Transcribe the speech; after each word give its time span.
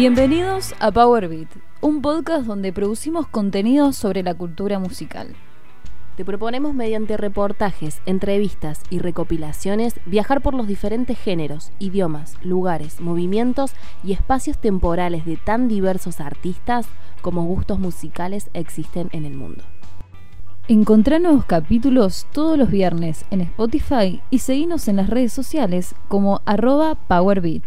Bienvenidos 0.00 0.74
a 0.78 0.90
Power 0.90 1.28
Beat, 1.28 1.50
un 1.82 2.00
podcast 2.00 2.46
donde 2.46 2.72
producimos 2.72 3.28
contenidos 3.28 3.96
sobre 3.96 4.22
la 4.22 4.32
cultura 4.32 4.78
musical. 4.78 5.36
Te 6.16 6.24
proponemos 6.24 6.72
mediante 6.72 7.18
reportajes, 7.18 8.00
entrevistas 8.06 8.80
y 8.88 9.00
recopilaciones 9.00 10.00
viajar 10.06 10.40
por 10.40 10.54
los 10.54 10.66
diferentes 10.66 11.18
géneros, 11.18 11.70
idiomas, 11.78 12.42
lugares, 12.42 13.02
movimientos 13.02 13.72
y 14.02 14.14
espacios 14.14 14.56
temporales 14.56 15.26
de 15.26 15.36
tan 15.36 15.68
diversos 15.68 16.20
artistas 16.20 16.86
como 17.20 17.44
gustos 17.44 17.78
musicales 17.78 18.48
existen 18.54 19.10
en 19.12 19.26
el 19.26 19.34
mundo. 19.34 19.64
Encontrá 20.66 21.18
nuevos 21.18 21.44
capítulos 21.44 22.26
todos 22.32 22.56
los 22.56 22.70
viernes 22.70 23.26
en 23.30 23.42
Spotify 23.42 24.22
y 24.30 24.38
seguinos 24.38 24.88
en 24.88 24.96
las 24.96 25.10
redes 25.10 25.34
sociales 25.34 25.94
como 26.08 26.40
arroba 26.46 26.94
PowerBeat. 26.94 27.64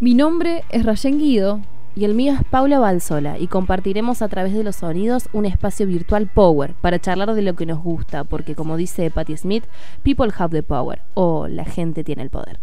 Mi 0.00 0.14
nombre 0.14 0.62
es 0.68 0.86
Rayen 0.86 1.18
Guido 1.18 1.60
y 1.96 2.04
el 2.04 2.14
mío 2.14 2.32
es 2.32 2.44
Paula 2.44 2.78
Balsola 2.78 3.36
y 3.36 3.48
compartiremos 3.48 4.22
a 4.22 4.28
través 4.28 4.54
de 4.54 4.62
los 4.62 4.76
sonidos 4.76 5.28
un 5.32 5.44
espacio 5.44 5.88
virtual 5.88 6.28
Power 6.28 6.74
para 6.74 7.00
charlar 7.00 7.34
de 7.34 7.42
lo 7.42 7.56
que 7.56 7.66
nos 7.66 7.82
gusta, 7.82 8.22
porque 8.22 8.54
como 8.54 8.76
dice 8.76 9.10
Patti 9.10 9.36
Smith, 9.36 9.64
people 10.04 10.32
have 10.38 10.56
the 10.56 10.62
power 10.62 11.00
o 11.14 11.48
la 11.48 11.64
gente 11.64 12.04
tiene 12.04 12.22
el 12.22 12.30
poder. 12.30 12.60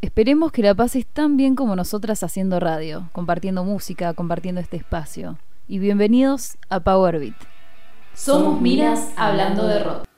Esperemos 0.00 0.50
que 0.50 0.62
la 0.62 0.74
pases 0.74 1.04
tan 1.04 1.36
bien 1.36 1.56
como 1.56 1.76
nosotras 1.76 2.22
haciendo 2.22 2.58
radio, 2.58 3.10
compartiendo 3.12 3.64
música, 3.64 4.14
compartiendo 4.14 4.62
este 4.62 4.78
espacio. 4.78 5.36
Y 5.68 5.78
bienvenidos 5.78 6.56
a 6.70 6.80
Power 6.80 7.18
Beat. 7.20 7.36
Somos 8.14 8.62
Minas 8.62 9.12
hablando 9.16 9.66
de 9.66 9.78
rock. 9.84 10.11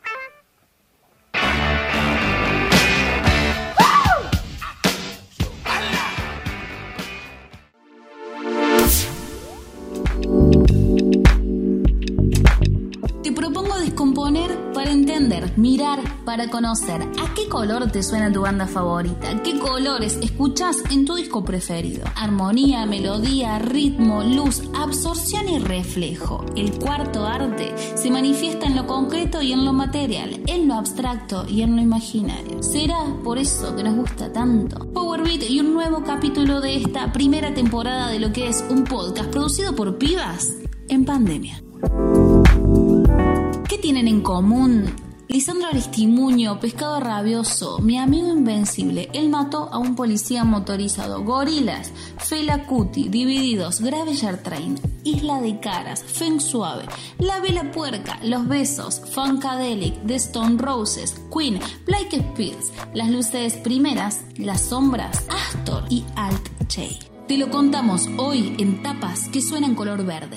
Mirar 15.56 16.00
para 16.24 16.48
conocer. 16.48 17.02
¿A 17.02 17.34
qué 17.34 17.48
color 17.48 17.90
te 17.90 18.02
suena 18.02 18.32
tu 18.32 18.42
banda 18.42 18.66
favorita? 18.66 19.42
¿Qué 19.42 19.58
colores 19.58 20.18
escuchas 20.22 20.82
en 20.90 21.04
tu 21.04 21.14
disco 21.14 21.44
preferido? 21.44 22.04
Armonía, 22.16 22.86
melodía, 22.86 23.58
ritmo, 23.58 24.22
luz, 24.22 24.62
absorción 24.74 25.48
y 25.48 25.58
reflejo. 25.58 26.44
El 26.56 26.72
cuarto 26.78 27.26
arte 27.26 27.74
se 27.96 28.10
manifiesta 28.10 28.66
en 28.66 28.76
lo 28.76 28.86
concreto 28.86 29.42
y 29.42 29.52
en 29.52 29.64
lo 29.64 29.72
material, 29.72 30.40
en 30.46 30.68
lo 30.68 30.74
abstracto 30.74 31.46
y 31.48 31.62
en 31.62 31.76
lo 31.76 31.82
imaginario. 31.82 32.62
¿Será 32.62 32.98
por 33.22 33.38
eso 33.38 33.74
que 33.76 33.82
nos 33.82 33.94
gusta 33.94 34.32
tanto? 34.32 34.90
Power 34.92 35.22
Beat 35.22 35.48
y 35.48 35.60
un 35.60 35.74
nuevo 35.74 36.02
capítulo 36.04 36.60
de 36.60 36.76
esta 36.76 37.12
primera 37.12 37.54
temporada 37.54 38.08
de 38.08 38.18
lo 38.18 38.32
que 38.32 38.48
es 38.48 38.64
un 38.68 38.84
podcast 38.84 39.30
producido 39.30 39.74
por 39.74 39.98
pibas 39.98 40.54
en 40.88 41.04
pandemia. 41.04 41.62
¿Qué 43.68 43.78
tienen 43.78 44.08
en 44.08 44.20
común? 44.20 45.03
Lisandro 45.28 45.68
Aristimuño, 45.68 46.60
Pescado 46.60 47.00
Rabioso, 47.00 47.78
Mi 47.78 47.98
Amigo 47.98 48.28
Invencible, 48.28 49.08
Él 49.14 49.30
mató 49.30 49.70
a 49.72 49.78
un 49.78 49.96
policía 49.96 50.44
motorizado, 50.44 51.24
Gorilas, 51.24 51.92
Fela 52.18 52.66
Cuti, 52.66 53.08
Divididos, 53.08 53.80
Graveller 53.80 54.42
Train, 54.42 54.78
Isla 55.02 55.40
de 55.40 55.58
Caras, 55.60 56.04
Feng 56.04 56.40
Suave, 56.40 56.84
La 57.18 57.40
Vela 57.40 57.72
Puerca, 57.72 58.18
Los 58.22 58.46
Besos, 58.46 59.00
Funkadelic, 59.00 59.94
The 60.06 60.16
Stone 60.16 60.58
Roses, 60.58 61.14
Queen, 61.34 61.58
Black 61.86 62.12
Spears, 62.12 62.70
Las 62.92 63.10
Luces 63.10 63.54
Primeras, 63.54 64.22
Las 64.36 64.60
Sombras, 64.60 65.24
Astor 65.28 65.84
y 65.88 66.04
Alt 66.16 66.48
J. 66.72 66.82
Te 67.26 67.38
lo 67.38 67.48
contamos 67.48 68.08
hoy 68.18 68.54
en 68.58 68.82
tapas 68.82 69.28
que 69.28 69.40
suenan 69.40 69.74
color 69.74 70.04
verde. 70.04 70.36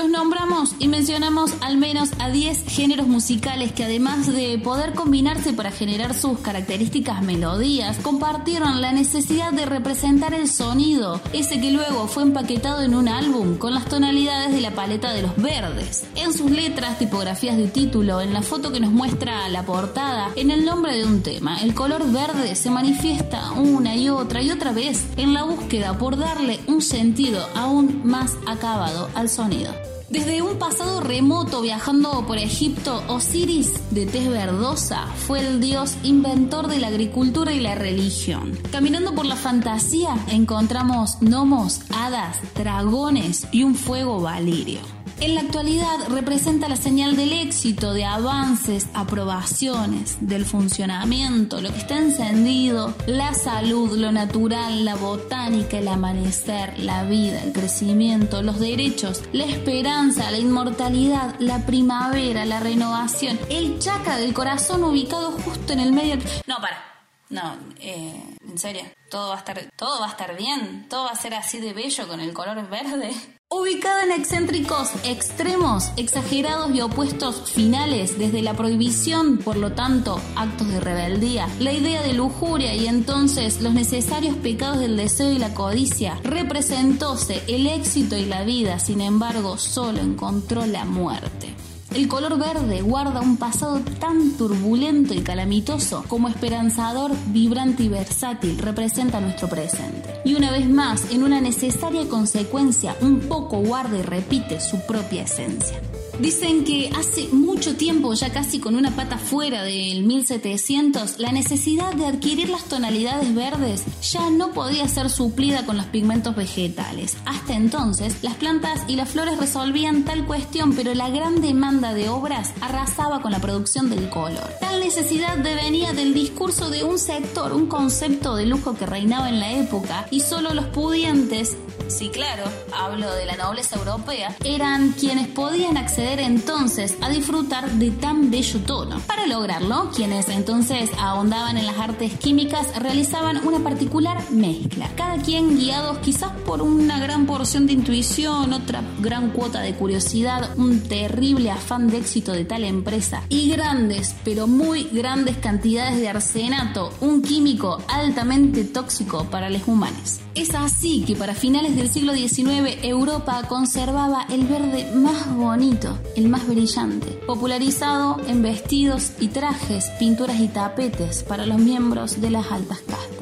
Los 0.00 0.08
nombramos 0.08 0.74
y 0.78 0.88
mencionamos 0.88 1.52
al 1.60 1.76
menos 1.76 2.08
a 2.20 2.30
10 2.30 2.64
géneros 2.66 3.06
musicales 3.06 3.72
que 3.72 3.84
además 3.84 4.26
de 4.26 4.58
poder 4.58 4.94
combinarse 4.94 5.52
para 5.52 5.70
generar 5.70 6.14
sus 6.14 6.38
características 6.38 7.22
melodías, 7.22 7.98
compartieron 7.98 8.80
la 8.80 8.92
necesidad 8.92 9.52
de 9.52 9.66
representar 9.66 10.32
el 10.32 10.48
sonido, 10.48 11.20
ese 11.34 11.60
que 11.60 11.70
luego 11.70 12.08
fue 12.08 12.22
empaquetado 12.22 12.80
en 12.80 12.94
un 12.94 13.08
álbum 13.08 13.58
con 13.58 13.74
las 13.74 13.84
tonalidades 13.84 14.54
de 14.54 14.62
la 14.62 14.70
paleta 14.70 15.12
de 15.12 15.20
los 15.20 15.36
verdes. 15.36 16.04
En 16.14 16.32
sus 16.32 16.50
letras, 16.50 16.98
tipografías 16.98 17.58
de 17.58 17.68
título, 17.68 18.22
en 18.22 18.32
la 18.32 18.40
foto 18.40 18.72
que 18.72 18.80
nos 18.80 18.92
muestra 18.92 19.50
la 19.50 19.66
portada, 19.66 20.30
en 20.34 20.50
el 20.50 20.64
nombre 20.64 20.96
de 20.96 21.04
un 21.04 21.22
tema, 21.22 21.60
el 21.60 21.74
color 21.74 22.10
verde 22.10 22.54
se 22.56 22.70
manifiesta 22.70 23.52
una 23.52 23.94
y 23.96 24.08
otra 24.08 24.40
y 24.40 24.50
otra 24.50 24.72
vez 24.72 25.04
en 25.18 25.34
la 25.34 25.42
búsqueda 25.42 25.98
por 25.98 26.16
darle 26.16 26.58
un 26.68 26.80
sentido 26.80 27.46
aún 27.54 28.00
más 28.02 28.38
acabado 28.46 29.10
al 29.14 29.28
sonido. 29.28 29.89
Desde 30.10 30.42
un 30.42 30.58
pasado 30.58 31.00
remoto 31.00 31.60
viajando 31.60 32.26
por 32.26 32.36
Egipto, 32.36 33.00
Osiris 33.06 33.72
de 33.92 34.06
tez 34.06 34.28
verdosa 34.28 35.06
fue 35.06 35.38
el 35.38 35.60
dios 35.60 35.96
inventor 36.02 36.66
de 36.66 36.80
la 36.80 36.88
agricultura 36.88 37.52
y 37.52 37.60
la 37.60 37.76
religión. 37.76 38.58
Caminando 38.72 39.14
por 39.14 39.24
la 39.24 39.36
fantasía 39.36 40.16
encontramos 40.26 41.18
gnomos, 41.20 41.82
hadas, 41.94 42.38
dragones 42.56 43.46
y 43.52 43.62
un 43.62 43.76
fuego 43.76 44.20
valirio. 44.20 44.80
En 45.20 45.34
la 45.34 45.42
actualidad 45.42 46.08
representa 46.08 46.66
la 46.66 46.76
señal 46.76 47.14
del 47.14 47.34
éxito, 47.34 47.92
de 47.92 48.06
avances, 48.06 48.88
aprobaciones, 48.94 50.16
del 50.20 50.46
funcionamiento, 50.46 51.60
lo 51.60 51.70
que 51.70 51.78
está 51.78 51.98
encendido, 51.98 52.94
la 53.06 53.34
salud, 53.34 53.98
lo 53.98 54.12
natural, 54.12 54.86
la 54.86 54.94
botánica, 54.94 55.76
el 55.76 55.88
amanecer, 55.88 56.78
la 56.78 57.04
vida, 57.04 57.42
el 57.42 57.52
crecimiento, 57.52 58.40
los 58.42 58.58
derechos, 58.60 59.22
la 59.32 59.44
esperanza, 59.44 60.30
la 60.30 60.38
inmortalidad, 60.38 61.38
la 61.38 61.66
primavera, 61.66 62.46
la 62.46 62.60
renovación, 62.60 63.38
el 63.50 63.78
chakra 63.78 64.16
del 64.16 64.32
corazón 64.32 64.82
ubicado 64.84 65.32
justo 65.32 65.74
en 65.74 65.80
el 65.80 65.92
medio. 65.92 66.16
No, 66.46 66.56
para. 66.62 66.82
No, 67.28 67.58
eh, 67.78 68.24
en 68.48 68.58
serio, 68.58 68.84
todo 69.10 69.28
va 69.28 69.34
a 69.34 69.38
estar, 69.38 69.70
todo 69.76 70.00
va 70.00 70.06
a 70.06 70.10
estar 70.10 70.34
bien, 70.34 70.88
todo 70.88 71.04
va 71.04 71.10
a 71.10 71.14
ser 71.14 71.34
así 71.34 71.60
de 71.60 71.74
bello 71.74 72.08
con 72.08 72.20
el 72.20 72.32
color 72.32 72.66
verde. 72.70 73.12
Ubicado 73.52 74.02
en 74.02 74.12
excéntricos 74.12 74.90
extremos, 75.02 75.90
exagerados 75.96 76.72
y 76.72 76.82
opuestos 76.82 77.50
finales, 77.50 78.16
desde 78.16 78.42
la 78.42 78.54
prohibición, 78.54 79.38
por 79.38 79.56
lo 79.56 79.72
tanto, 79.72 80.20
actos 80.36 80.68
de 80.68 80.78
rebeldía, 80.78 81.48
la 81.58 81.72
idea 81.72 82.00
de 82.00 82.12
lujuria 82.12 82.76
y 82.76 82.86
entonces 82.86 83.60
los 83.60 83.74
necesarios 83.74 84.36
pecados 84.36 84.78
del 84.78 84.96
deseo 84.96 85.32
y 85.32 85.38
la 85.38 85.52
codicia, 85.52 86.20
representóse 86.22 87.42
el 87.48 87.66
éxito 87.66 88.16
y 88.16 88.26
la 88.26 88.44
vida, 88.44 88.78
sin 88.78 89.00
embargo, 89.00 89.58
solo 89.58 89.98
encontró 89.98 90.64
la 90.64 90.84
muerte. 90.84 91.52
El 91.92 92.06
color 92.06 92.38
verde 92.38 92.82
guarda 92.82 93.20
un 93.20 93.36
pasado 93.36 93.80
tan 93.98 94.36
turbulento 94.36 95.12
y 95.12 95.22
calamitoso 95.22 96.04
como 96.06 96.28
esperanzador, 96.28 97.10
vibrante 97.26 97.82
y 97.82 97.88
versátil 97.88 98.58
representa 98.58 99.20
nuestro 99.20 99.48
presente. 99.48 100.09
Y 100.24 100.34
una 100.34 100.50
vez 100.50 100.68
más, 100.68 101.10
en 101.10 101.22
una 101.22 101.40
necesaria 101.40 102.06
consecuencia, 102.08 102.96
un 103.00 103.20
poco 103.20 103.60
guarda 103.60 103.98
y 103.98 104.02
repite 104.02 104.60
su 104.60 104.78
propia 104.86 105.22
esencia. 105.22 105.80
Dicen 106.20 106.64
que 106.64 106.90
hace 106.94 107.28
mucho 107.28 107.76
tiempo, 107.76 108.12
ya 108.12 108.30
casi 108.30 108.60
con 108.60 108.76
una 108.76 108.94
pata 108.94 109.16
fuera 109.16 109.62
del 109.62 110.02
1700, 110.02 111.18
la 111.18 111.32
necesidad 111.32 111.94
de 111.94 112.04
adquirir 112.04 112.50
las 112.50 112.64
tonalidades 112.64 113.34
verdes 113.34 113.84
ya 114.02 114.28
no 114.28 114.52
podía 114.52 114.86
ser 114.86 115.08
suplida 115.08 115.64
con 115.64 115.78
los 115.78 115.86
pigmentos 115.86 116.36
vegetales. 116.36 117.16
Hasta 117.24 117.54
entonces, 117.54 118.16
las 118.20 118.34
plantas 118.34 118.82
y 118.86 118.96
las 118.96 119.08
flores 119.08 119.38
resolvían 119.38 120.04
tal 120.04 120.26
cuestión, 120.26 120.74
pero 120.74 120.92
la 120.92 121.08
gran 121.08 121.40
demanda 121.40 121.94
de 121.94 122.10
obras 122.10 122.52
arrasaba 122.60 123.22
con 123.22 123.32
la 123.32 123.40
producción 123.40 123.88
del 123.88 124.10
color. 124.10 124.52
Tal 124.60 124.80
necesidad 124.80 125.38
devenía 125.38 125.94
del 125.94 126.12
discurso 126.12 126.68
de 126.68 126.84
un 126.84 126.98
sector, 126.98 127.54
un 127.54 127.66
concepto 127.66 128.36
de 128.36 128.44
lujo 128.44 128.74
que 128.74 128.84
reinaba 128.84 129.30
en 129.30 129.40
la 129.40 129.52
época, 129.52 130.06
y 130.10 130.20
solo 130.20 130.52
los 130.52 130.66
pudientes 130.66 131.56
sí 131.90 132.08
claro, 132.08 132.44
hablo 132.72 133.12
de 133.14 133.26
la 133.26 133.36
nobleza 133.36 133.76
europea, 133.76 134.34
eran 134.44 134.92
quienes 134.92 135.26
podían 135.28 135.76
acceder 135.76 136.09
entonces 136.18 136.96
a 137.00 137.08
disfrutar 137.08 137.70
de 137.72 137.90
tan 137.92 138.30
bello 138.30 138.58
tono. 138.60 139.00
Para 139.06 139.26
lograrlo, 139.26 139.90
quienes 139.94 140.28
entonces 140.28 140.90
ahondaban 140.98 141.56
en 141.56 141.66
las 141.66 141.78
artes 141.78 142.14
químicas 142.18 142.74
realizaban 142.80 143.46
una 143.46 143.60
particular 143.60 144.30
mezcla, 144.30 144.90
cada 144.96 145.18
quien 145.18 145.56
guiados 145.56 145.98
quizás 145.98 146.32
por 146.44 146.62
una 146.62 146.98
gran 146.98 147.26
porción 147.26 147.66
de 147.66 147.74
intuición, 147.74 148.52
otra 148.52 148.82
gran 149.00 149.30
cuota 149.30 149.60
de 149.60 149.74
curiosidad, 149.74 150.58
un 150.58 150.80
terrible 150.80 151.50
afán 151.50 151.88
de 151.88 151.98
éxito 151.98 152.32
de 152.32 152.44
tal 152.44 152.64
empresa 152.64 153.22
y 153.28 153.50
grandes, 153.50 154.16
pero 154.24 154.46
muy 154.46 154.84
grandes 154.84 155.36
cantidades 155.36 156.00
de 156.00 156.08
arsenato, 156.08 156.92
un 157.00 157.22
químico 157.22 157.78
altamente 157.88 158.64
tóxico 158.64 159.24
para 159.30 159.50
los 159.50 159.68
humanos. 159.68 160.20
Es 160.34 160.54
así 160.54 161.04
que 161.06 161.16
para 161.16 161.34
finales 161.34 161.76
del 161.76 161.90
siglo 161.90 162.14
XIX 162.14 162.78
Europa 162.82 163.42
conservaba 163.48 164.26
el 164.30 164.46
verde 164.46 164.90
más 164.94 165.34
bonito, 165.34 165.98
el 166.16 166.28
más 166.28 166.46
brillante, 166.46 167.06
popularizado 167.26 168.20
en 168.26 168.42
vestidos 168.42 169.12
y 169.20 169.28
trajes, 169.28 169.86
pinturas 169.98 170.40
y 170.40 170.48
tapetes 170.48 171.22
para 171.22 171.46
los 171.46 171.58
miembros 171.58 172.20
de 172.20 172.30
las 172.30 172.50
altas 172.50 172.78
castas. 172.80 173.20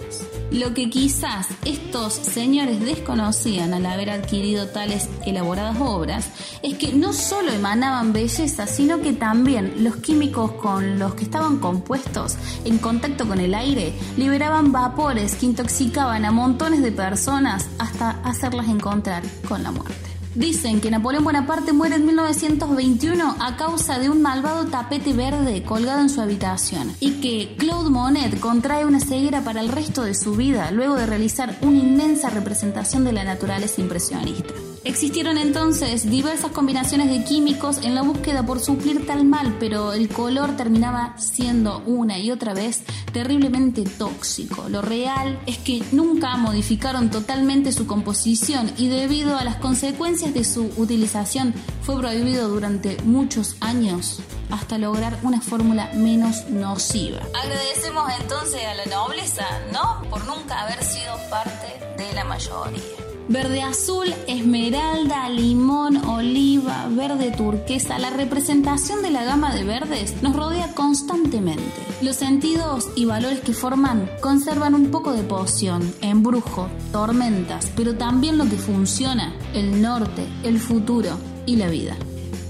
Lo 0.51 0.73
que 0.73 0.89
quizás 0.89 1.49
estos 1.67 2.15
señores 2.15 2.81
desconocían 2.81 3.75
al 3.75 3.85
haber 3.85 4.09
adquirido 4.09 4.69
tales 4.69 5.07
elaboradas 5.27 5.77
obras 5.79 6.31
es 6.63 6.79
que 6.79 6.95
no 6.95 7.13
solo 7.13 7.53
emanaban 7.53 8.15
belleza, 8.15 8.67
sino 8.67 9.03
que 9.03 9.13
también 9.13 9.85
los 9.85 9.97
químicos 9.97 10.53
con 10.53 10.99
los 10.99 11.15
que 11.15 11.25
estaban 11.25 11.59
compuestos 11.59 12.37
en 12.65 12.79
contacto 12.79 13.29
con 13.29 13.41
el 13.41 13.55
aire 13.55 13.93
liberaban 14.17 14.73
vapores 14.73 15.35
que 15.35 15.47
intoxicaban 15.47 16.25
a 16.25 16.31
montones 16.31 16.83
de 16.83 16.93
personas 16.93 17.69
hasta 17.79 18.11
hacerlas 18.23 18.69
encontrar 18.69 19.23
con 19.47 19.63
la 19.63 19.71
muerte. 19.71 20.18
Dicen 20.39 20.81
que 20.81 20.89
Napoleón 20.93 21.25
Bonaparte 21.25 21.73
muere 21.73 21.97
en 21.97 22.07
1921 22.07 23.39
a 23.41 23.57
causa 23.57 23.99
de 23.99 24.09
un 24.09 24.23
malvado 24.23 24.67
tapete 24.67 25.13
verde 25.13 25.65
colgado 25.65 26.01
en 26.01 26.09
su 26.09 26.21
habitación 26.21 26.95
y 27.01 27.21
que 27.21 27.57
Claude 27.57 27.91
Monet 27.91 28.39
contrae 28.39 28.85
una 28.85 29.01
ceguera 29.01 29.41
para 29.41 29.61
el 29.61 29.69
resto 29.69 30.05
de 30.05 30.15
su 30.15 30.37
vida 30.37 30.71
luego 30.71 30.95
de 30.95 31.07
realizar 31.07 31.59
una 31.61 31.79
inmensa 31.79 32.31
representación 32.31 33.03
de 33.03 33.15
la 33.15 33.25
naturaleza 33.25 33.81
impresionista. 33.81 34.55
Existieron 34.89 35.37
entonces 35.37 36.09
diversas 36.09 36.51
combinaciones 36.51 37.11
de 37.11 37.23
químicos 37.23 37.77
en 37.85 37.95
la 37.95 38.01
búsqueda 38.01 38.47
por 38.47 38.59
suplir 38.59 39.07
tal 39.07 39.27
mal, 39.27 39.59
pero 39.61 39.93
el 39.93 40.09
color 40.09 40.57
terminaba 40.57 41.15
siendo 41.19 41.81
una 41.81 42.19
y 42.19 42.31
otra 42.31 42.55
vez 42.55 42.85
terriblemente 43.13 43.85
tóxico. 43.85 44.71
Lo 44.71 44.81
real 44.81 45.39
es 45.45 45.59
que 45.59 45.85
nunca 45.93 46.35
modificaron 46.39 47.11
totalmente 47.11 47.71
su 47.71 47.87
composición 47.87 48.73
y 48.79 48.89
debido 48.89 49.37
a 49.37 49.45
las 49.45 49.57
consecuencias 49.57 50.33
de 50.33 50.43
su 50.43 50.71
utilización 50.79 51.53
fue 51.83 51.99
prohibido 51.99 52.49
durante 52.49 52.97
muchos 53.03 53.57
años 53.61 54.21
hasta 54.49 54.79
lograr 54.79 55.19
una 55.23 55.43
fórmula 55.43 55.91
menos 55.97 56.49
nociva. 56.49 57.21
Agradecemos 57.35 58.11
entonces 58.23 58.63
a 58.65 58.75
la 58.75 58.87
nobleza, 58.87 59.45
¿no? 59.71 60.09
Por 60.09 60.25
nunca 60.25 60.63
haber 60.63 60.83
sido 60.83 61.15
parte 61.29 62.03
de 62.03 62.11
la 62.15 62.25
mayoría. 62.25 63.08
Verde 63.29 63.61
azul, 63.61 64.07
esmeralda, 64.27 65.29
limón, 65.29 65.99
oliva, 65.99 66.89
verde 66.89 67.31
turquesa, 67.31 67.99
la 67.99 68.09
representación 68.09 69.03
de 69.03 69.11
la 69.11 69.23
gama 69.23 69.55
de 69.55 69.65
verdes 69.65 70.23
nos 70.23 70.35
rodea 70.35 70.75
constantemente. 70.75 71.63
Los 72.01 72.17
sentidos 72.17 72.89
y 72.97 73.05
valores 73.05 73.41
que 73.41 73.53
forman 73.53 74.11
conservan 74.23 74.75
un 74.75 74.91
poco 74.91 75.13
de 75.13 75.25
poción, 75.25 75.93
embrujo, 76.01 76.71
tormentas, 76.91 77.71
pero 77.77 77.97
también 77.97 78.39
lo 78.39 78.47
que 78.47 78.57
funciona, 78.57 79.35
el 79.53 79.83
norte, 79.83 80.27
el 80.43 80.59
futuro 80.59 81.11
y 81.45 81.57
la 81.57 81.69
vida. 81.69 81.97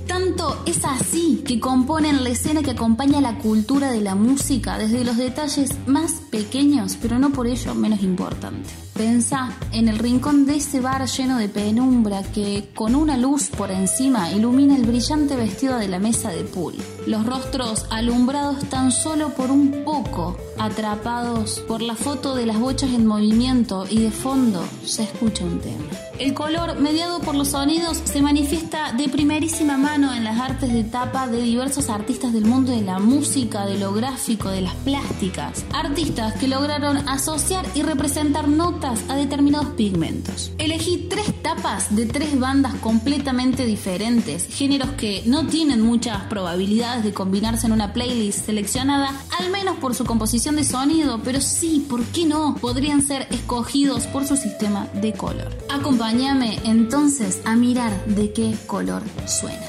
Tanto 0.06 0.62
es 0.64 0.84
así 0.84 1.42
que 1.44 1.58
componen 1.58 2.22
la 2.22 2.30
escena 2.30 2.62
que 2.62 2.70
acompaña 2.70 3.20
la 3.20 3.38
cultura 3.38 3.90
de 3.90 4.00
la 4.00 4.14
música 4.14 4.78
desde 4.78 5.04
los 5.04 5.16
detalles 5.16 5.70
más 5.88 6.12
pequeños, 6.30 6.96
pero 7.02 7.18
no 7.18 7.30
por 7.30 7.48
ello 7.48 7.74
menos 7.74 8.00
importantes. 8.02 8.87
Pensa 8.98 9.52
en 9.70 9.86
el 9.86 9.96
rincón 9.96 10.44
de 10.44 10.56
ese 10.56 10.80
bar 10.80 11.06
lleno 11.06 11.38
de 11.38 11.48
penumbra 11.48 12.24
que, 12.24 12.68
con 12.74 12.96
una 12.96 13.16
luz 13.16 13.48
por 13.48 13.70
encima, 13.70 14.32
ilumina 14.32 14.74
el 14.74 14.86
brillante 14.86 15.36
vestido 15.36 15.78
de 15.78 15.86
la 15.86 16.00
mesa 16.00 16.30
de 16.30 16.42
pool. 16.42 16.74
Los 17.06 17.24
rostros 17.24 17.86
alumbrados 17.90 18.68
tan 18.68 18.90
solo 18.90 19.28
por 19.34 19.52
un 19.52 19.84
poco, 19.84 20.36
atrapados 20.58 21.60
por 21.60 21.80
la 21.80 21.94
foto 21.94 22.34
de 22.34 22.46
las 22.46 22.58
bochas 22.58 22.90
en 22.90 23.06
movimiento 23.06 23.86
y 23.88 24.00
de 24.00 24.10
fondo 24.10 24.64
se 24.84 25.04
escucha 25.04 25.44
un 25.44 25.60
tema. 25.60 25.84
El 26.18 26.34
color, 26.34 26.80
mediado 26.80 27.20
por 27.20 27.36
los 27.36 27.48
sonidos, 27.48 28.02
se 28.02 28.20
manifiesta 28.20 28.92
de 28.92 29.08
primerísima 29.08 29.78
mano 29.78 30.12
en 30.12 30.24
las 30.24 30.40
artes 30.40 30.72
de 30.72 30.82
tapa 30.82 31.28
de 31.28 31.40
diversos 31.40 31.88
artistas 31.88 32.32
del 32.32 32.44
mundo 32.44 32.72
de 32.72 32.82
la 32.82 32.98
música, 32.98 33.64
de 33.64 33.78
lo 33.78 33.92
gráfico, 33.92 34.48
de 34.48 34.62
las 34.62 34.74
plásticas. 34.74 35.64
Artistas 35.72 36.34
que 36.34 36.48
lograron 36.48 37.08
asociar 37.08 37.64
y 37.76 37.82
representar 37.82 38.48
notas 38.48 38.87
a 38.88 39.16
determinados 39.16 39.68
pigmentos. 39.74 40.50
Elegí 40.56 41.08
tres 41.10 41.42
tapas 41.42 41.94
de 41.94 42.06
tres 42.06 42.38
bandas 42.38 42.74
completamente 42.76 43.66
diferentes, 43.66 44.46
géneros 44.46 44.90
que 44.92 45.22
no 45.26 45.46
tienen 45.46 45.82
muchas 45.82 46.22
probabilidades 46.24 47.04
de 47.04 47.12
combinarse 47.12 47.66
en 47.66 47.72
una 47.72 47.92
playlist 47.92 48.46
seleccionada, 48.46 49.12
al 49.38 49.50
menos 49.50 49.76
por 49.76 49.94
su 49.94 50.06
composición 50.06 50.56
de 50.56 50.64
sonido, 50.64 51.20
pero 51.22 51.40
sí, 51.42 51.84
¿por 51.88 52.02
qué 52.06 52.24
no? 52.24 52.56
Podrían 52.60 53.02
ser 53.06 53.26
escogidos 53.30 54.06
por 54.06 54.26
su 54.26 54.36
sistema 54.36 54.88
de 54.94 55.12
color. 55.12 55.54
Acompáñame 55.68 56.58
entonces 56.64 57.42
a 57.44 57.56
mirar 57.56 57.92
de 58.06 58.32
qué 58.32 58.56
color 58.66 59.02
suena. 59.26 59.66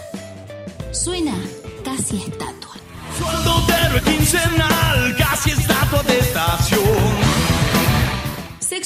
Suena 0.91 1.35
casi 1.83 2.17
estatua. 2.17 2.75
Sueldo 3.17 4.01
quincenal, 4.05 5.15
casi 5.17 5.51
estatua 5.51 6.03
de 6.03 6.19
estación 6.19 7.18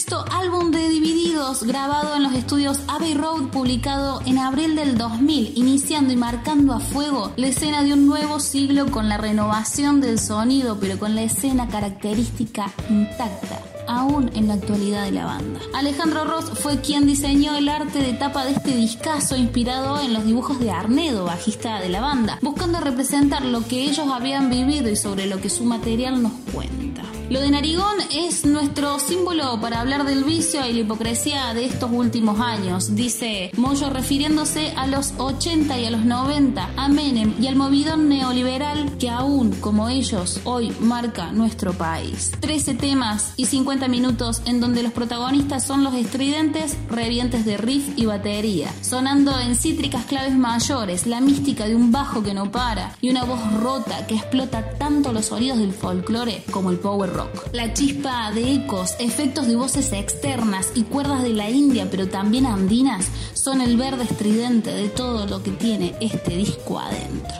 sexto 0.04 0.26
álbum 0.32 0.72
de 0.72 0.90
Divididos 0.90 1.64
grabado 1.64 2.16
en 2.16 2.24
los 2.24 2.34
estudios 2.34 2.82
Abbey 2.88 3.14
Road 3.14 3.52
publicado 3.52 4.22
en 4.26 4.38
abril 4.38 4.76
del 4.76 4.98
2000, 4.98 5.54
iniciando 5.56 6.12
y 6.12 6.18
marcando 6.18 6.74
a 6.74 6.82
fuego 6.82 7.32
la 7.38 7.48
escena 7.48 7.84
de 7.84 7.94
un 7.94 8.06
nuevo 8.06 8.42
siglo 8.42 8.88
con 8.92 9.08
la 9.08 9.18
renovación 9.18 10.02
del 10.02 10.20
sonido, 10.20 10.78
pero 10.78 11.00
con 11.00 11.16
la 11.16 11.24
escena 11.24 11.70
característica 11.70 12.70
intacta 12.90 13.62
aún 13.88 14.30
en 14.36 14.50
la 14.50 14.56
actualidad 14.56 15.06
de 15.06 15.12
la 15.12 15.26
banda. 15.26 15.62
Alejandro 15.74 16.26
Ross 16.26 16.52
fue 16.60 16.82
quien 16.82 17.06
diseñó 17.06 17.56
el 17.56 17.70
arte 17.70 18.00
de 18.00 18.14
tapa 18.14 18.44
de 18.44 18.52
este 18.52 18.76
discazo 18.76 19.38
inspirado 19.38 20.02
en 20.02 20.14
los 20.14 20.26
dibujos 20.26 20.60
de 20.60 20.72
Arnedo, 20.72 21.26
bajista 21.26 21.80
de 21.80 21.90
la 21.90 22.02
banda, 22.02 22.40
buscando 22.42 22.82
representar 22.82 23.46
lo 23.46 23.66
que 23.66 23.84
ellos 23.84 24.08
habían 24.12 24.50
vivido 24.50 24.90
y 24.90 24.98
sobre 24.98 25.28
lo 25.28 25.40
que 25.40 25.50
su 25.50 25.64
material 25.64 26.22
nos 26.22 26.34
cuenta. 26.52 26.83
Lo 27.30 27.40
de 27.40 27.50
Narigón 27.52 27.96
es 28.12 28.44
nuestro 28.46 29.00
símbolo 29.00 29.60
para 29.62 29.80
hablar 29.80 30.06
del 30.06 30.26
vicio 30.26 30.66
y 30.68 30.74
la 30.74 30.80
hipocresía 30.82 31.54
de 31.54 31.66
estos 31.66 31.90
últimos 31.92 32.40
años, 32.40 32.96
dice 32.96 33.50
Moyo 33.56 33.90
refiriéndose 33.90 34.74
a 34.76 34.88
los 34.88 35.14
80 35.18 35.80
y 35.80 35.86
a 35.86 35.92
los 35.92 36.04
90, 36.04 36.72
a 36.76 36.90
Menem 36.90 37.34
y 37.40 37.48
al 37.48 37.56
movidón 37.56 38.10
neoliberal 38.10 38.98
que 38.98 39.10
aún, 39.10 39.52
como 39.62 39.88
ellos, 39.88 40.42
hoy 40.44 40.76
marca 40.82 41.32
nuestro 41.32 41.74
país. 41.74 42.32
13 42.42 42.76
temas 42.76 43.34
y 43.38 43.46
50 43.46 43.88
minutos 43.88 44.42
en 44.46 44.60
donde 44.60 44.84
los 44.84 44.92
protagonistas 44.92 45.64
son 45.66 45.84
los 45.84 45.94
estridentes 45.96 46.78
revientes 46.90 47.46
de 47.46 47.56
riff 47.58 47.88
y 47.96 48.06
batería, 48.06 48.70
sonando 48.82 49.40
en 49.40 49.56
cítricas 49.56 50.06
claves 50.06 50.36
mayores, 50.36 51.08
la 51.08 51.22
mística 51.22 51.68
de 51.68 51.76
un 51.76 51.92
bajo 51.92 52.22
que 52.22 52.34
no 52.34 52.52
para 52.52 52.96
y 53.00 53.10
una 53.10 53.24
voz 53.24 53.40
rota 53.62 54.06
que 54.08 54.16
explota 54.16 54.72
tanto 54.78 55.14
los 55.14 55.28
sonidos 55.28 55.58
del 55.58 55.74
folclore 55.74 56.44
como 56.52 56.70
el 56.70 56.78
power 56.78 57.13
rock. 57.14 57.48
La 57.54 57.74
chispa 57.74 58.32
de 58.32 58.54
ecos, 58.54 58.96
efectos 59.00 59.48
de 59.48 59.56
voces 59.56 59.94
externas 59.94 60.72
y 60.76 60.84
cuerdas 60.84 61.24
de 61.24 61.34
la 61.34 61.50
India, 61.50 61.88
pero 61.90 62.08
también 62.08 62.46
andinas, 62.46 63.08
son 63.34 63.62
el 63.62 63.78
verde 63.78 64.04
estridente 64.04 64.72
de 64.72 64.90
todo 64.90 65.26
lo 65.28 65.42
que 65.44 65.52
tiene 65.52 65.96
este 66.02 66.36
disco 66.36 66.80
adentro. 66.80 67.36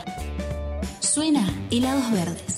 Suena 1.00 1.46
helados 1.70 2.10
verdes. 2.12 2.54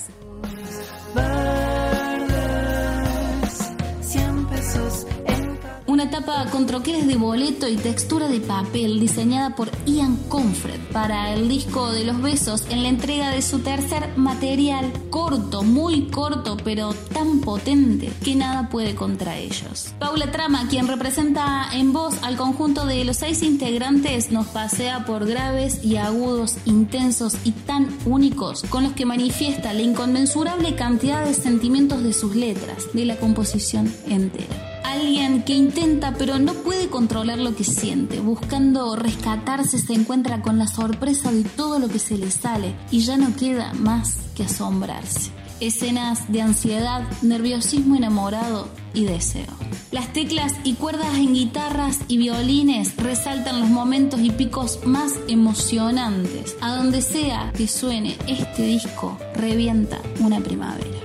Una 5.87 6.09
tapa 6.11 6.45
con 6.51 6.67
troqueles 6.67 7.07
de 7.07 7.15
boleto 7.15 7.67
y 7.67 7.77
textura 7.77 8.27
de 8.27 8.39
papel 8.39 8.99
diseñada 8.99 9.55
por 9.55 9.71
Ian 9.85 10.17
Comfred 10.27 10.79
para 10.91 11.33
el 11.33 11.47
disco 11.47 11.91
de 11.91 12.03
los 12.03 12.21
besos 12.21 12.65
en 12.69 12.83
la 12.83 12.89
entrega 12.89 13.31
de 13.31 13.41
su 13.41 13.59
tercer 13.59 14.15
material 14.17 14.91
corto, 15.09 15.63
muy 15.63 16.07
corto, 16.07 16.57
pero 16.63 16.93
tan 17.17 17.39
potente 17.39 18.11
que 18.23 18.35
nada 18.35 18.69
puede 18.69 18.93
contra 18.93 19.37
ellos. 19.37 19.91
Paula 19.97 20.31
Trama, 20.31 20.67
quien 20.69 20.87
representa 20.87 21.67
en 21.73 21.91
voz 21.91 22.13
al 22.21 22.37
conjunto 22.37 22.85
de 22.85 23.03
los 23.05 23.17
seis 23.17 23.41
integrantes, 23.41 24.31
nos 24.31 24.45
pasea 24.47 25.03
por 25.05 25.25
graves 25.25 25.83
y 25.83 25.95
agudos 25.95 26.57
intensos 26.65 27.35
y 27.43 27.53
tan 27.53 27.89
únicos 28.05 28.61
con 28.69 28.83
los 28.83 28.93
que 28.93 29.07
manifiesta 29.07 29.73
la 29.73 29.81
inconmensurable 29.81 30.75
cantidad 30.75 31.25
de 31.25 31.33
sentimientos 31.33 32.03
de 32.03 32.13
sus 32.13 32.35
letras, 32.35 32.85
de 32.93 33.05
la 33.05 33.15
composición 33.15 33.91
entera 34.07 34.77
alguien 34.83 35.43
que 35.43 35.53
intenta 35.53 36.13
pero 36.17 36.39
no 36.39 36.53
puede 36.53 36.87
controlar 36.87 37.39
lo 37.39 37.55
que 37.55 37.63
siente. 37.63 38.19
Buscando 38.19 38.95
rescatarse 38.95 39.79
se 39.79 39.93
encuentra 39.93 40.41
con 40.41 40.57
la 40.57 40.67
sorpresa 40.67 41.31
de 41.31 41.43
todo 41.43 41.77
lo 41.79 41.87
que 41.87 41.99
se 41.99 42.17
le 42.17 42.31
sale 42.31 42.75
y 42.89 43.01
ya 43.01 43.17
no 43.17 43.35
queda 43.35 43.73
más 43.73 44.17
que 44.35 44.43
asombrarse. 44.43 45.36
Escenas 45.59 46.31
de 46.31 46.41
ansiedad, 46.41 47.01
nerviosismo 47.21 47.95
enamorado 47.95 48.69
y 48.93 49.05
deseo. 49.05 49.45
Las 49.91 50.13
teclas 50.13 50.53
y 50.63 50.73
cuerdas 50.73 51.15
en 51.15 51.33
guitarras 51.33 51.99
y 52.07 52.17
violines 52.17 52.95
resaltan 52.97 53.59
los 53.59 53.69
momentos 53.69 54.19
y 54.19 54.31
picos 54.31 54.85
más 54.85 55.13
emocionantes. 55.27 56.55
A 56.61 56.75
donde 56.75 57.01
sea 57.01 57.51
que 57.55 57.67
suene 57.67 58.17
este 58.27 58.63
disco, 58.63 59.17
revienta 59.35 59.99
una 60.19 60.39
primavera. 60.39 60.99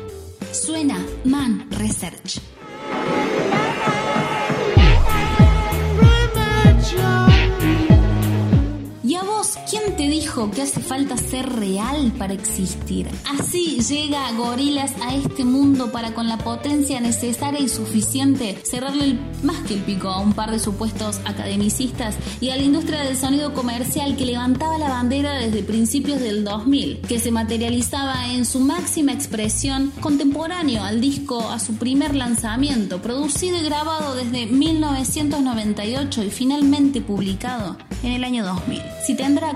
Suena 0.52 0.98
Man 1.24 1.66
Research. 1.70 2.40
¿Quién 9.82 9.96
te 9.96 10.08
dijo 10.08 10.50
que 10.50 10.62
hace 10.62 10.80
falta 10.80 11.16
ser 11.16 11.48
real 11.48 12.12
para 12.18 12.34
existir? 12.34 13.08
Así 13.38 13.80
llega 13.80 14.32
Gorilas 14.32 14.92
a 15.02 15.14
este 15.14 15.44
mundo 15.44 15.90
para 15.90 16.14
con 16.14 16.28
la 16.28 16.38
potencia 16.38 17.00
necesaria 17.00 17.60
y 17.60 17.68
suficiente 17.68 18.58
cerrarle 18.64 19.18
más 19.42 19.58
que 19.66 19.74
el 19.74 19.80
pico 19.80 20.08
a 20.08 20.20
un 20.20 20.32
par 20.32 20.50
de 20.50 20.58
supuestos 20.58 21.20
academicistas 21.24 22.16
y 22.40 22.50
a 22.50 22.56
la 22.56 22.62
industria 22.62 23.02
del 23.02 23.16
sonido 23.16 23.54
comercial 23.54 24.16
que 24.16 24.26
levantaba 24.26 24.78
la 24.78 24.88
bandera 24.88 25.34
desde 25.34 25.62
principios 25.62 26.20
del 26.20 26.44
2000, 26.44 27.00
que 27.00 27.18
se 27.18 27.30
materializaba 27.30 28.32
en 28.32 28.44
su 28.44 28.60
máxima 28.60 29.12
expresión 29.12 29.92
contemporáneo 30.00 30.82
al 30.82 31.00
disco 31.00 31.50
a 31.50 31.58
su 31.58 31.74
primer 31.74 32.14
lanzamiento, 32.14 33.00
producido 33.02 33.58
y 33.58 33.64
grabado 33.64 34.14
desde 34.14 34.46
1998 34.46 36.24
y 36.24 36.30
finalmente 36.30 37.00
publicado 37.00 37.76
en 38.02 38.12
el 38.12 38.24
año 38.24 38.44
2000. 38.44 38.80
Si 39.06 39.16
tendrá 39.16 39.54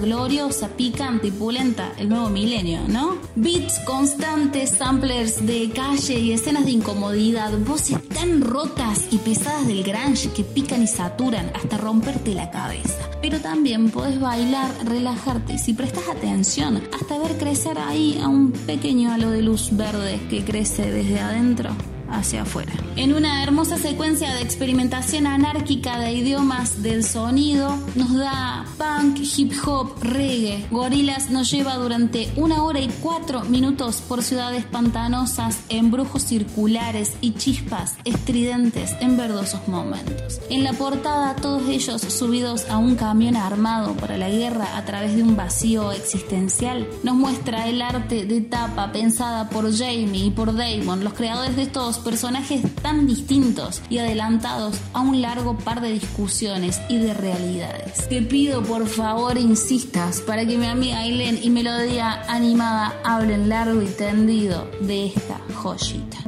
gloriosa, 0.00 0.68
picante 0.68 1.28
y 1.28 1.30
pulenta 1.30 1.92
el 1.96 2.08
nuevo 2.08 2.28
milenio, 2.28 2.80
¿no? 2.86 3.16
Beats 3.34 3.78
constantes, 3.86 4.70
samplers 4.70 5.46
de 5.46 5.70
calle 5.70 6.18
y 6.18 6.32
escenas 6.32 6.66
de 6.66 6.72
incomodidad, 6.72 7.52
voces 7.60 7.96
tan 8.08 8.42
rotas 8.42 9.06
y 9.10 9.18
pesadas 9.18 9.66
del 9.66 9.84
grunge 9.84 10.30
que 10.32 10.44
pican 10.44 10.82
y 10.82 10.86
saturan 10.86 11.50
hasta 11.54 11.78
romperte 11.78 12.34
la 12.34 12.50
cabeza. 12.50 13.08
Pero 13.22 13.40
también 13.40 13.90
puedes 13.90 14.20
bailar, 14.20 14.70
relajarte 14.84 15.54
y 15.54 15.58
si 15.58 15.72
prestas 15.72 16.08
atención, 16.08 16.82
hasta 16.92 17.18
ver 17.18 17.38
crecer 17.38 17.78
ahí 17.78 18.20
a 18.22 18.28
un 18.28 18.52
pequeño 18.52 19.12
halo 19.12 19.30
de 19.30 19.42
luz 19.42 19.70
verde 19.72 20.20
que 20.28 20.44
crece 20.44 20.90
desde 20.90 21.20
adentro 21.20 21.70
hacia 22.10 22.42
afuera. 22.42 22.72
En 22.96 23.14
una 23.14 23.42
hermosa 23.42 23.78
secuencia 23.78 24.34
de 24.34 24.42
experimentación 24.42 25.26
anárquica 25.26 25.98
de 25.98 26.12
idiomas 26.12 26.82
del 26.82 27.04
sonido, 27.04 27.78
nos 27.94 28.14
da 28.14 28.64
punk, 28.76 29.18
hip 29.36 29.52
hop, 29.66 30.02
reggae. 30.02 30.66
Gorilas 30.70 31.30
nos 31.30 31.50
lleva 31.50 31.74
durante 31.76 32.30
una 32.36 32.62
hora 32.62 32.80
y 32.80 32.88
cuatro 33.02 33.42
minutos 33.42 34.02
por 34.06 34.22
ciudades 34.22 34.64
pantanosas, 34.64 35.60
embrujos 35.68 36.22
circulares 36.22 37.14
y 37.20 37.32
chispas 37.32 37.96
estridentes 38.04 38.96
en 39.00 39.16
verdosos 39.16 39.66
momentos. 39.68 40.40
En 40.50 40.64
la 40.64 40.72
portada, 40.72 41.36
todos 41.36 41.68
ellos 41.68 42.02
subidos 42.02 42.68
a 42.70 42.78
un 42.78 42.96
camión 42.96 43.36
armado 43.36 43.94
para 43.94 44.16
la 44.16 44.28
guerra 44.28 44.76
a 44.76 44.84
través 44.84 45.14
de 45.14 45.22
un 45.22 45.36
vacío 45.36 45.92
existencial, 45.92 46.88
nos 47.02 47.14
muestra 47.14 47.68
el 47.68 47.82
arte 47.82 48.24
de 48.24 48.40
tapa 48.40 48.92
pensada 48.92 49.48
por 49.50 49.72
Jamie 49.72 50.26
y 50.26 50.30
por 50.30 50.54
Damon, 50.54 51.04
los 51.04 51.14
creadores 51.14 51.56
de 51.56 51.62
estos 51.62 51.97
personajes 51.98 52.62
tan 52.82 53.06
distintos 53.06 53.82
y 53.88 53.98
adelantados 53.98 54.76
a 54.92 55.00
un 55.00 55.20
largo 55.20 55.56
par 55.58 55.80
de 55.80 55.92
discusiones 55.92 56.80
y 56.88 56.98
de 56.98 57.14
realidades. 57.14 58.08
Te 58.08 58.22
pido 58.22 58.62
por 58.62 58.86
favor 58.86 59.38
insistas 59.38 60.20
para 60.20 60.46
que 60.46 60.56
mi 60.56 60.66
amiga 60.66 60.98
Aileen 60.98 61.38
y 61.42 61.50
Melodía 61.50 62.22
Animada 62.28 63.00
hablen 63.04 63.48
largo 63.48 63.82
y 63.82 63.86
tendido 63.86 64.70
de 64.80 65.06
esta 65.06 65.40
joyita. 65.54 66.18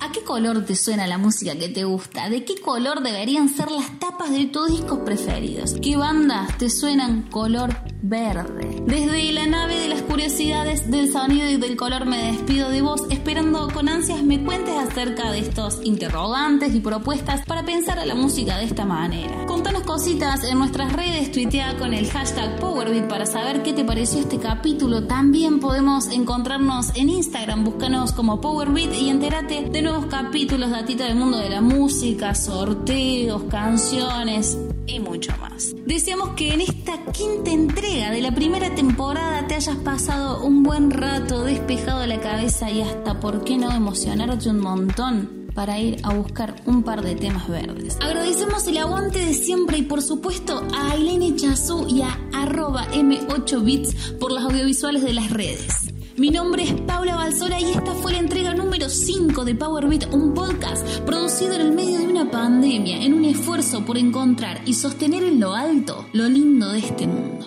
¿A 0.00 0.12
qué 0.12 0.22
color 0.22 0.64
te 0.64 0.74
suena 0.74 1.06
la 1.06 1.18
música 1.18 1.56
que 1.56 1.68
te 1.68 1.84
gusta? 1.84 2.30
¿De 2.30 2.44
qué 2.44 2.60
color 2.60 3.02
deberían 3.02 3.48
ser 3.48 3.70
las 3.70 3.98
tapas 3.98 4.30
de 4.30 4.46
tus 4.46 4.70
discos 4.70 5.00
preferidos? 5.00 5.74
¿Qué 5.82 5.96
bandas 5.96 6.56
te 6.56 6.70
suenan 6.70 7.22
color 7.30 7.76
verde? 8.02 8.82
Desde 8.86 9.32
la 9.32 9.46
nave 9.46 9.78
de 9.80 9.88
las 9.88 10.02
curiosidades 10.02 10.90
del 10.90 11.12
sonido 11.12 11.48
y 11.48 11.56
del 11.56 11.76
color 11.76 12.06
me 12.06 12.32
despido 12.32 12.70
de 12.70 12.82
vos, 12.82 13.02
esperando 13.10 13.68
con 13.72 13.88
ansias 13.88 14.22
me 14.22 14.42
cuentes 14.44 14.74
acerca 14.76 15.30
de 15.32 15.40
estos 15.40 15.80
interrogantes 15.84 16.74
y 16.74 16.80
propuestas 16.80 17.44
para 17.46 17.64
pensar 17.64 17.98
a 17.98 18.06
la 18.06 18.14
música 18.14 18.58
de 18.58 18.64
esta 18.64 18.84
manera. 18.84 19.46
Contanos 19.46 19.82
cositas 19.82 20.44
en 20.44 20.58
nuestras 20.58 20.92
redes, 20.92 21.32
tuitea 21.32 21.76
con 21.76 21.94
el 21.94 22.08
hashtag 22.10 22.58
PowerBeat 22.60 23.08
para 23.08 23.26
saber 23.26 23.62
qué 23.62 23.72
te 23.72 23.84
pareció 23.84 24.20
este 24.20 24.38
capítulo. 24.38 25.06
También 25.06 25.60
podemos 25.60 26.08
encontrarnos 26.08 26.94
en 26.96 27.08
Instagram, 27.10 27.64
búscanos 27.64 28.12
como 28.12 28.40
PowerBeat 28.40 28.94
y 28.94 29.08
entérate 29.08 29.68
de 29.70 29.82
nuevos 29.82 30.06
capítulos, 30.06 30.70
datita 30.70 31.04
del 31.04 31.16
mundo 31.16 31.38
de 31.38 31.50
la 31.50 31.60
música, 31.60 32.34
sorteos, 32.34 33.44
canciones 33.44 34.58
y 34.88 35.00
mucho 35.00 35.32
más. 35.38 35.74
Deseamos 35.86 36.30
que 36.30 36.52
en 36.52 36.60
esta 36.60 37.04
quinta 37.12 37.50
entrega 37.50 38.10
de 38.10 38.22
la 38.22 38.34
primera 38.34 38.74
temporada 38.74 39.46
te 39.46 39.54
hayas 39.54 39.76
pasado 39.76 40.44
un 40.44 40.62
buen 40.62 40.90
rato 40.90 41.44
despejado 41.44 42.06
la 42.06 42.20
cabeza 42.20 42.70
y 42.70 42.82
hasta, 42.82 43.20
¿por 43.20 43.44
qué 43.44 43.56
no 43.56 43.70
emocionarte 43.70 44.48
un 44.50 44.60
montón? 44.60 45.38
para 45.58 45.76
ir 45.76 45.96
a 46.04 46.14
buscar 46.14 46.54
un 46.66 46.84
par 46.84 47.02
de 47.02 47.16
temas 47.16 47.48
verdes. 47.48 47.96
Agradecemos 48.00 48.64
el 48.68 48.78
aguante 48.78 49.18
de 49.18 49.34
siempre 49.34 49.78
y 49.78 49.82
por 49.82 50.02
supuesto 50.02 50.62
a 50.72 50.92
Ailene 50.92 51.34
Chazú 51.34 51.88
y 51.88 52.02
a 52.02 52.16
arroba 52.32 52.86
M8bits 52.92 54.18
por 54.18 54.30
las 54.30 54.44
audiovisuales 54.44 55.02
de 55.02 55.14
las 55.14 55.30
redes. 55.30 55.87
Mi 56.18 56.30
nombre 56.30 56.64
es 56.64 56.72
Paula 56.80 57.14
Balsora 57.14 57.60
y 57.60 57.70
esta 57.70 57.94
fue 57.94 58.10
la 58.10 58.18
entrega 58.18 58.52
número 58.52 58.88
5 58.88 59.44
de 59.44 59.54
Power 59.54 59.86
Beat, 59.86 60.12
un 60.12 60.34
podcast 60.34 60.84
producido 61.02 61.54
en 61.54 61.60
el 61.60 61.72
medio 61.72 62.00
de 62.00 62.08
una 62.08 62.28
pandemia, 62.28 63.04
en 63.04 63.14
un 63.14 63.24
esfuerzo 63.24 63.84
por 63.84 63.96
encontrar 63.96 64.60
y 64.66 64.74
sostener 64.74 65.22
en 65.22 65.38
lo 65.38 65.54
alto 65.54 66.08
lo 66.12 66.28
lindo 66.28 66.72
de 66.72 66.80
este 66.80 67.06
mundo. 67.06 67.46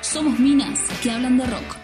Somos 0.00 0.38
minas 0.38 0.80
que 1.02 1.10
hablan 1.10 1.36
de 1.36 1.44
rock. 1.44 1.83